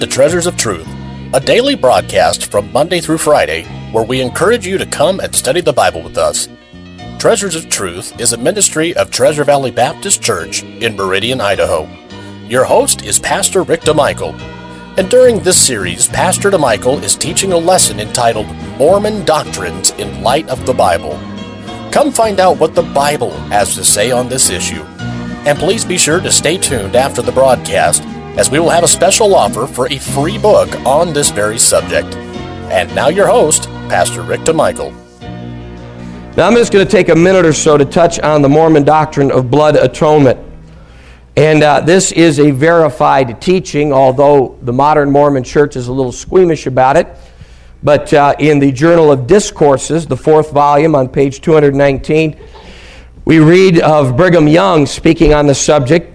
[0.00, 0.88] to Treasures of Truth,
[1.34, 5.60] a daily broadcast from Monday through Friday where we encourage you to come and study
[5.60, 6.48] the Bible with us.
[7.18, 11.86] Treasures of Truth is a ministry of Treasure Valley Baptist Church in Meridian, Idaho.
[12.46, 14.32] Your host is Pastor Rick DeMichael.
[14.96, 18.46] And during this series, Pastor DeMichael is teaching a lesson entitled
[18.78, 21.12] Mormon Doctrines in Light of the Bible.
[21.92, 24.82] Come find out what the Bible has to say on this issue.
[25.44, 28.02] And please be sure to stay tuned after the broadcast
[28.36, 32.14] as we will have a special offer for a free book on this very subject.
[32.70, 34.92] And now, your host, Pastor Rick DeMichael.
[36.36, 38.84] Now, I'm just going to take a minute or so to touch on the Mormon
[38.84, 40.38] doctrine of blood atonement.
[41.36, 46.12] And uh, this is a verified teaching, although the modern Mormon church is a little
[46.12, 47.08] squeamish about it.
[47.82, 52.38] But uh, in the Journal of Discourses, the fourth volume on page 219,
[53.24, 56.09] we read of Brigham Young speaking on the subject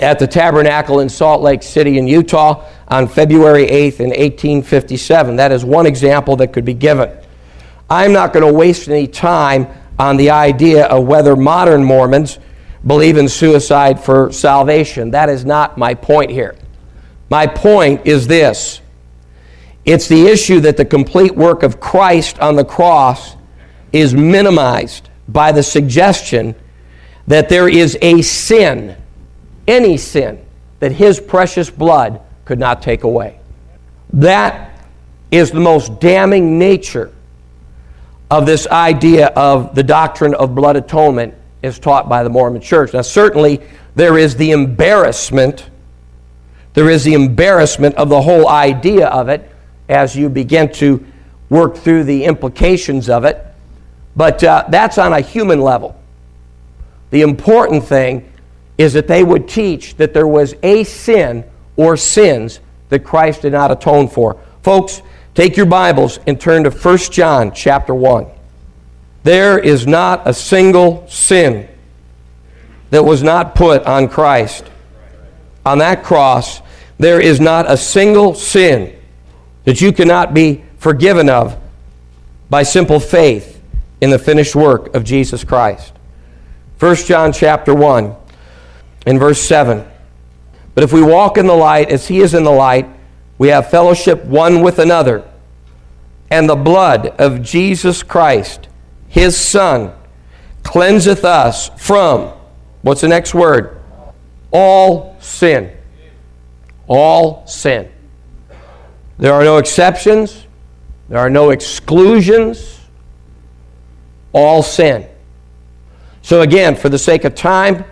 [0.00, 5.36] at the Tabernacle in Salt Lake City in Utah on February 8th in 1857.
[5.36, 7.10] That is one example that could be given.
[7.88, 12.38] I'm not going to waste any time on the idea of whether modern Mormons
[12.86, 15.10] believe in suicide for salvation.
[15.10, 16.56] That is not my point here.
[17.28, 18.80] My point is this
[19.84, 23.36] it's the issue that the complete work of Christ on the cross
[23.92, 26.54] is minimized by the suggestion
[27.26, 28.96] that there is a sin
[29.70, 30.44] any sin
[30.80, 33.38] that his precious blood could not take away.
[34.12, 34.70] That
[35.30, 37.12] is the most damning nature
[38.30, 42.92] of this idea of the doctrine of blood atonement as taught by the Mormon church.
[42.92, 43.60] Now, certainly,
[43.94, 45.68] there is the embarrassment.
[46.74, 49.50] There is the embarrassment of the whole idea of it
[49.88, 51.04] as you begin to
[51.48, 53.44] work through the implications of it.
[54.16, 56.00] But uh, that's on a human level.
[57.10, 58.29] The important thing
[58.80, 61.44] is that they would teach that there was a sin
[61.76, 64.40] or sins that Christ did not atone for.
[64.62, 65.02] Folks,
[65.34, 68.26] take your Bibles and turn to 1 John chapter 1.
[69.22, 71.68] There is not a single sin
[72.88, 74.64] that was not put on Christ.
[75.66, 76.62] On that cross,
[76.96, 78.98] there is not a single sin
[79.64, 81.58] that you cannot be forgiven of
[82.48, 83.60] by simple faith
[84.00, 85.92] in the finished work of Jesus Christ.
[86.78, 88.16] 1 John chapter 1
[89.06, 89.86] in verse 7.
[90.74, 92.88] But if we walk in the light as he is in the light,
[93.38, 95.24] we have fellowship one with another.
[96.30, 98.68] And the blood of Jesus Christ,
[99.08, 99.92] his Son,
[100.62, 102.32] cleanseth us from,
[102.82, 103.80] what's the next word?
[104.52, 105.76] All sin.
[106.86, 107.90] All sin.
[109.18, 110.46] There are no exceptions,
[111.08, 112.78] there are no exclusions.
[114.32, 115.08] All sin.
[116.22, 117.84] So, again, for the sake of time,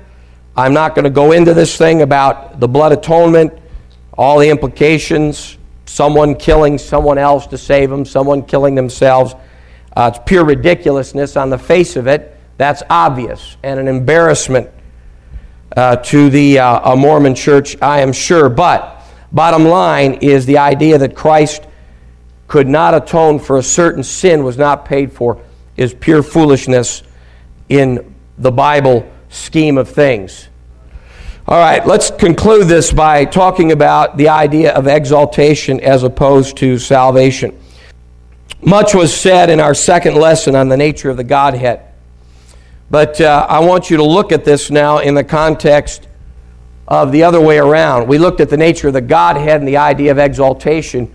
[0.59, 3.57] I'm not going to go into this thing about the blood atonement,
[4.15, 9.37] all the implications, someone killing someone else to save them, someone killing themselves.
[9.97, 12.37] Uh, it's pure ridiculousness on the face of it.
[12.57, 14.69] That's obvious and an embarrassment
[15.77, 18.49] uh, to the uh, Mormon church, I am sure.
[18.49, 21.69] But bottom line is the idea that Christ
[22.49, 25.41] could not atone for a certain sin was not paid for
[25.77, 27.05] is pure foolishness
[27.69, 30.48] in the Bible scheme of things.
[31.49, 36.79] All right, let's conclude this by talking about the idea of exaltation as opposed to
[36.79, 37.59] salvation.
[38.61, 41.81] Much was said in our second lesson on the nature of the Godhead.
[42.91, 46.07] But uh, I want you to look at this now in the context
[46.87, 48.09] of the other way around.
[48.09, 51.11] We looked at the nature of the Godhead and the idea of exaltation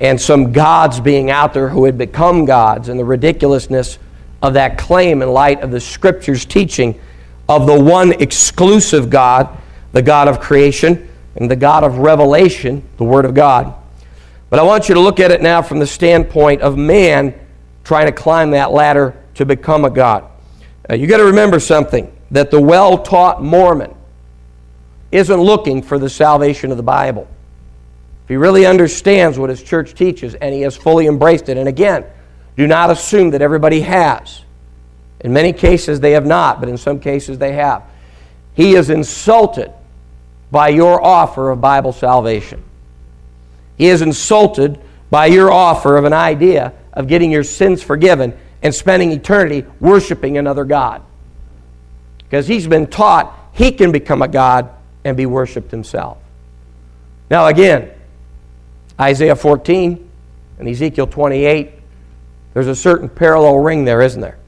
[0.00, 3.98] and some gods being out there who had become gods and the ridiculousness
[4.40, 6.98] of that claim in light of the Scripture's teaching
[7.50, 9.58] of the one exclusive God,
[9.94, 13.74] the God of creation, and the God of revelation, the Word of God.
[14.50, 17.32] But I want you to look at it now from the standpoint of man
[17.84, 20.24] trying to climb that ladder to become a God.
[20.90, 23.94] Uh, you got to remember something that the well taught Mormon
[25.12, 27.28] isn't looking for the salvation of the Bible.
[28.24, 31.68] If he really understands what his church teaches and he has fully embraced it, and
[31.68, 32.04] again,
[32.56, 34.42] do not assume that everybody has.
[35.20, 37.84] In many cases, they have not, but in some cases, they have.
[38.54, 39.72] He is insulted
[40.54, 42.62] by your offer of Bible salvation.
[43.76, 44.80] He is insulted
[45.10, 50.38] by your offer of an idea of getting your sins forgiven and spending eternity worshiping
[50.38, 51.02] another God.
[52.18, 54.70] Because he's been taught he can become a God
[55.02, 56.18] and be worshiped himself.
[57.28, 57.90] Now, again,
[59.00, 60.08] Isaiah 14
[60.60, 61.72] and Ezekiel 28,
[62.52, 64.38] there's a certain parallel ring there, isn't there?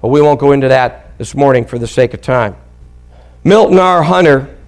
[0.00, 2.56] But we won't go into that this morning for the sake of time.
[3.44, 4.02] Milton R.
[4.02, 4.58] Hunter,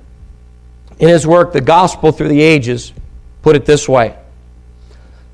[0.99, 2.93] in his work, The Gospel Through the Ages,
[3.43, 4.17] put it this way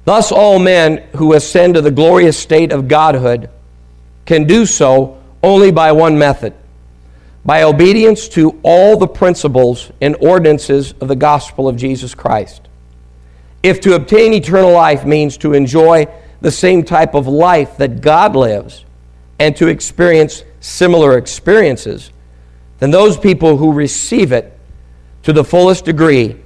[0.05, 3.51] Thus, all men who ascend to the glorious state of godhood
[4.27, 6.55] can do so only by one method
[7.45, 12.69] by obedience to all the principles and ordinances of the gospel of Jesus Christ.
[13.63, 16.07] If to obtain eternal life means to enjoy
[16.41, 18.85] the same type of life that God lives
[19.39, 22.11] and to experience similar experiences,
[22.79, 24.59] then those people who receive it
[25.23, 26.37] to the fullest degree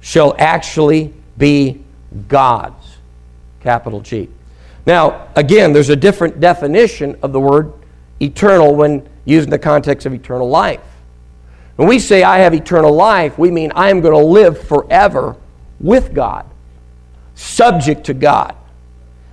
[0.00, 1.82] shall actually be
[2.28, 2.98] God's.
[3.60, 4.28] Capital G.
[4.86, 7.72] Now, again, there's a different definition of the word
[8.20, 10.80] eternal when used in the context of eternal life.
[11.76, 15.36] When we say I have eternal life, we mean I am going to live forever
[15.78, 16.46] with God,
[17.34, 18.54] subject to God,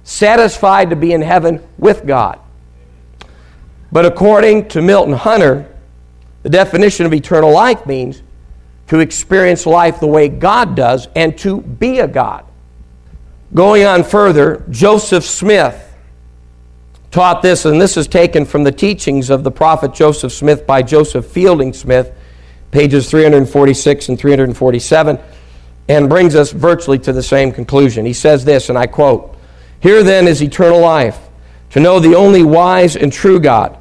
[0.04, 2.40] satisfied to be in heaven with God.
[3.92, 5.70] But according to Milton Hunter,
[6.44, 8.22] the definition of eternal life means
[8.88, 12.46] to experience life the way God does and to be a God.
[13.54, 15.84] Going on further, Joseph Smith
[17.12, 20.82] taught this, and this is taken from the teachings of the prophet Joseph Smith by
[20.82, 22.14] Joseph Fielding Smith,
[22.72, 25.20] pages 346 and 347,
[25.88, 28.06] and brings us virtually to the same conclusion.
[28.06, 29.36] He says this, and I quote
[29.80, 31.18] Here then is eternal life,
[31.72, 33.78] to know the only wise and true God.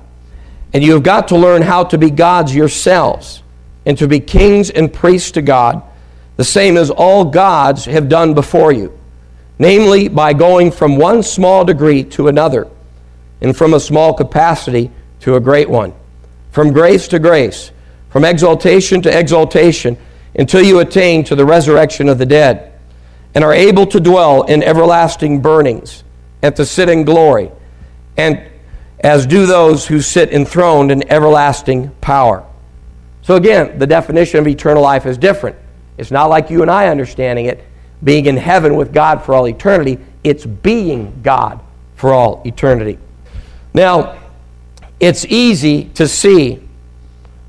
[0.72, 3.42] And you have got to learn how to be gods yourselves,
[3.86, 5.82] and to be kings and priests to God,
[6.36, 8.98] the same as all gods have done before you,
[9.58, 12.68] namely by going from one small degree to another
[13.40, 14.90] and from a small capacity
[15.20, 15.94] to a great one,
[16.50, 17.70] from grace to grace,
[18.10, 19.96] from exaltation to exaltation,
[20.34, 22.72] until you attain to the resurrection of the dead,
[23.34, 26.04] and are able to dwell in everlasting burnings,
[26.42, 27.50] and to sit in glory,
[28.16, 28.42] and
[29.00, 32.45] as do those who sit enthroned in everlasting power.
[33.26, 35.56] So, again, the definition of eternal life is different.
[35.98, 37.64] It's not like you and I understanding it,
[38.04, 39.98] being in heaven with God for all eternity.
[40.22, 41.58] It's being God
[41.96, 43.00] for all eternity.
[43.74, 44.16] Now,
[45.00, 46.62] it's easy to see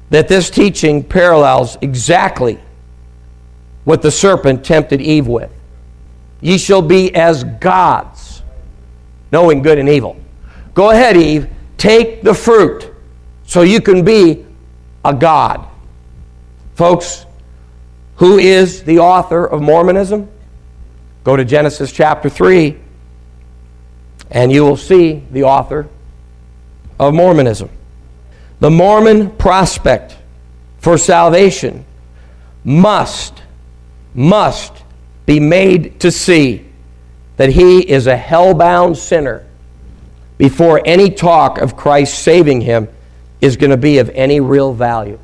[0.10, 2.60] that this teaching parallels exactly
[3.84, 5.52] what the serpent tempted Eve with.
[6.42, 8.42] Ye shall be as gods,
[9.32, 10.18] knowing good and evil.
[10.74, 11.48] Go ahead, Eve,
[11.78, 12.92] take the fruit
[13.46, 14.44] so you can be
[15.06, 15.67] a god.
[16.78, 17.26] Folks,
[18.18, 20.30] who is the author of Mormonism?
[21.24, 22.78] Go to Genesis chapter 3,
[24.30, 25.88] and you will see the author
[27.00, 27.72] of Mormonism.
[28.60, 30.18] The Mormon prospect
[30.78, 31.84] for salvation
[32.64, 33.42] must,
[34.14, 34.84] must
[35.26, 36.64] be made to see
[37.38, 39.44] that he is a hell-bound sinner
[40.38, 42.88] before any talk of Christ saving him
[43.42, 45.18] is going to be of any real value.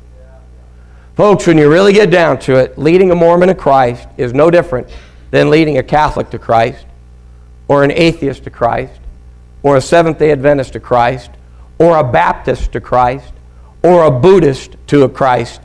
[1.16, 4.50] Folks, when you really get down to it, leading a Mormon to Christ is no
[4.50, 4.88] different
[5.30, 6.86] than leading a Catholic to Christ,
[7.68, 9.00] or an atheist to Christ,
[9.62, 11.30] or a Seventh day Adventist to Christ,
[11.78, 13.32] or a Baptist to Christ
[13.84, 15.60] or a Buddhist to a Christ,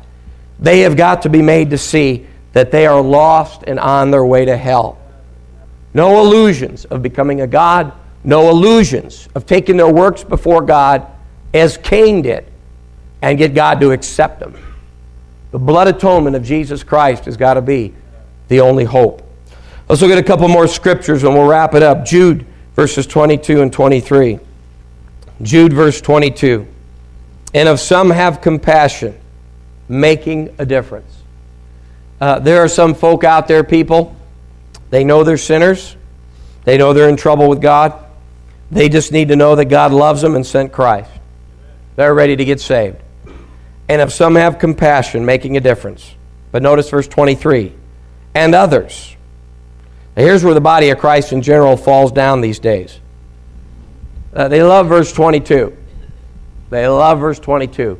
[0.59, 4.25] they have got to be made to see that they are lost and on their
[4.25, 4.97] way to hell.
[5.93, 7.93] No illusions of becoming a God,
[8.25, 11.07] no illusions of taking their works before God
[11.53, 12.45] as Cain did
[13.21, 14.53] and get God to accept them.
[15.51, 17.93] The blood atonement of Jesus Christ has got to be
[18.47, 19.21] the only hope.
[19.87, 22.05] Let's look at a couple more scriptures and we'll wrap it up.
[22.05, 22.45] Jude
[22.79, 24.39] verses 22 and 23.
[25.41, 26.65] Jude, verse 22.
[27.53, 29.19] And of some have compassion,
[29.89, 31.13] making a difference.
[32.21, 34.15] Uh, there are some folk out there, people,
[34.91, 35.97] they know they're sinners,
[36.63, 38.05] they know they're in trouble with God.
[38.71, 41.11] They just need to know that God loves them and sent Christ.
[41.97, 42.95] They're ready to get saved.
[43.89, 46.15] And if some have compassion, making a difference.
[46.51, 47.73] But notice verse 23
[48.35, 49.15] and others.
[50.15, 52.99] Now here's where the body of Christ in general falls down these days.
[54.33, 55.75] Uh, they love verse 22.
[56.69, 57.99] They love verse 22,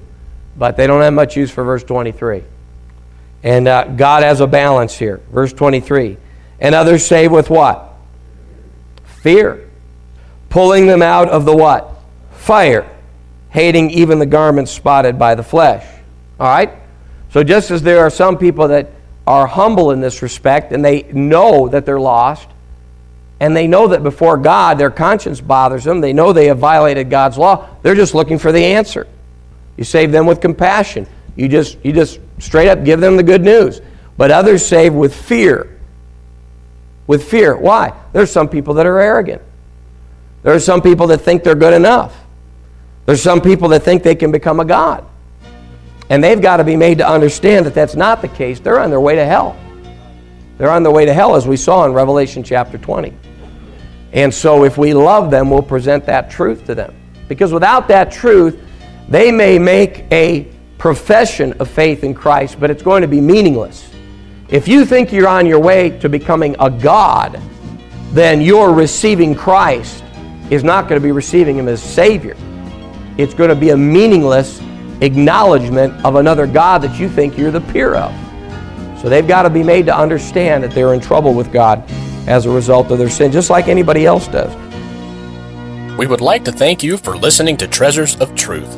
[0.56, 2.44] but they don't have much use for verse 23.
[3.42, 5.22] And uh, God has a balance here.
[5.32, 6.18] Verse 23.
[6.60, 7.94] And others save with what?
[9.24, 9.68] Fear.
[10.50, 11.96] Pulling them out of the what?
[12.32, 12.99] Fire.
[13.50, 15.86] Hating even the garments spotted by the flesh.
[16.40, 16.72] All right?
[17.32, 18.90] So just as there are some people that
[19.28, 22.48] are humble in this respect and they know that they're lost,
[23.40, 27.10] and they know that before God their conscience bothers them, they know they have violated
[27.10, 29.08] God's law, they're just looking for the answer.
[29.78, 31.08] You save them with compassion.
[31.36, 33.82] You just, you just straight up give them the good news.
[34.18, 35.80] But others save with fear.
[37.08, 37.56] With fear.
[37.56, 37.94] Why?
[38.12, 39.42] There's some people that are arrogant.
[40.44, 42.14] There are some people that think they're good enough.
[43.10, 45.04] There's some people that think they can become a God.
[46.12, 48.60] And they've got to be made to understand that that's not the case.
[48.60, 49.58] They're on their way to hell.
[50.60, 53.12] They're on their way to hell, as we saw in Revelation chapter 20.
[54.14, 56.94] And so, if we love them, we'll present that truth to them.
[57.28, 58.60] Because without that truth,
[59.08, 60.48] they may make a
[60.78, 63.92] profession of faith in Christ, but it's going to be meaningless.
[64.50, 67.42] If you think you're on your way to becoming a God,
[68.12, 70.04] then your receiving Christ
[70.52, 72.38] is not going to be receiving Him as Savior.
[73.20, 74.62] It's going to be a meaningless
[75.02, 78.14] acknowledgement of another God that you think you're the peer of.
[79.02, 81.84] So they've got to be made to understand that they're in trouble with God
[82.30, 84.56] as a result of their sin, just like anybody else does.
[85.98, 88.74] We would like to thank you for listening to Treasures of Truth.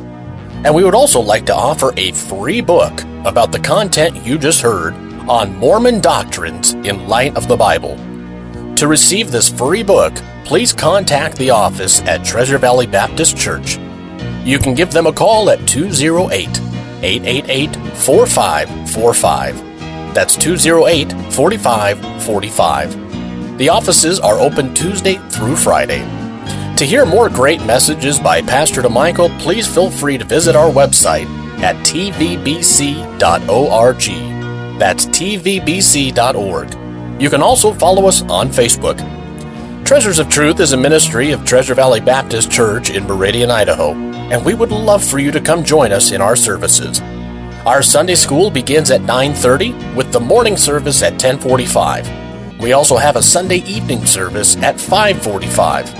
[0.64, 4.60] And we would also like to offer a free book about the content you just
[4.60, 4.94] heard
[5.28, 7.96] on Mormon doctrines in light of the Bible.
[8.74, 10.12] To receive this free book,
[10.44, 13.78] please contact the office at Treasure Valley Baptist Church.
[14.44, 16.48] You can give them a call at 208
[17.02, 20.14] 888 4545.
[20.14, 23.58] That's 208 4545.
[23.58, 26.00] The offices are open Tuesday through Friday.
[26.76, 31.26] To hear more great messages by Pastor DeMichael, please feel free to visit our website
[31.60, 33.12] at tvbc.org.
[34.78, 37.22] That's tvbc.org.
[37.22, 39.21] You can also follow us on Facebook.
[39.84, 44.42] Treasures of Truth is a ministry of Treasure Valley Baptist Church in Meridian, Idaho, and
[44.42, 47.00] we would love for you to come join us in our services.
[47.66, 52.08] Our Sunday school begins at 9:30 with the morning service at 10:45.
[52.58, 55.92] We also have a Sunday evening service at 5:45.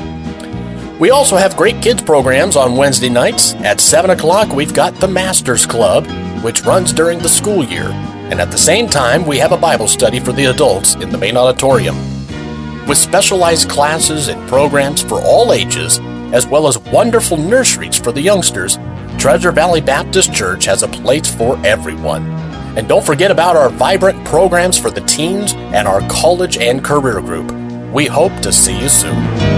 [0.98, 3.54] We also have great kids programs on Wednesday nights.
[3.62, 6.06] At 7 o'clock, we've got the Masters Club,
[6.42, 7.90] which runs during the school year.
[8.30, 11.18] And at the same time, we have a Bible study for the adults in the
[11.18, 12.11] main auditorium.
[12.88, 16.00] With specialized classes and programs for all ages,
[16.32, 18.76] as well as wonderful nurseries for the youngsters,
[19.18, 22.26] Treasure Valley Baptist Church has a place for everyone.
[22.76, 27.20] And don't forget about our vibrant programs for the teens and our college and career
[27.20, 27.52] group.
[27.92, 29.51] We hope to see you soon.